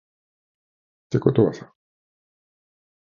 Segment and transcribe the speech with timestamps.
[1.11, 1.71] てことはさ